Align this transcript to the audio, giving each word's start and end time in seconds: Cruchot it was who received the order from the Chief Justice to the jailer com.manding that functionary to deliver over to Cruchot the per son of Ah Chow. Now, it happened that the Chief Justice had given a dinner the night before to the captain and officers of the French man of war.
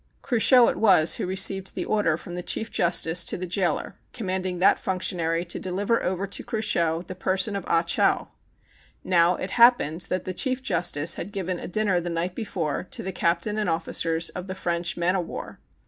Cruchot 0.23 0.67
it 0.71 0.77
was 0.77 1.17
who 1.17 1.27
received 1.27 1.75
the 1.75 1.85
order 1.85 2.17
from 2.17 2.33
the 2.33 2.41
Chief 2.41 2.71
Justice 2.71 3.23
to 3.25 3.37
the 3.37 3.45
jailer 3.45 3.93
com.manding 4.13 4.57
that 4.57 4.79
functionary 4.79 5.45
to 5.45 5.59
deliver 5.59 6.01
over 6.01 6.25
to 6.25 6.43
Cruchot 6.43 7.05
the 7.05 7.13
per 7.13 7.37
son 7.37 7.55
of 7.55 7.63
Ah 7.67 7.83
Chow. 7.83 8.29
Now, 9.03 9.35
it 9.35 9.51
happened 9.51 10.01
that 10.09 10.23
the 10.25 10.33
Chief 10.33 10.63
Justice 10.63 11.17
had 11.21 11.31
given 11.31 11.59
a 11.59 11.67
dinner 11.67 11.99
the 12.01 12.09
night 12.09 12.33
before 12.33 12.87
to 12.89 13.03
the 13.03 13.11
captain 13.11 13.59
and 13.59 13.69
officers 13.69 14.29
of 14.29 14.47
the 14.47 14.55
French 14.55 14.97
man 14.97 15.15
of 15.15 15.27
war. 15.27 15.59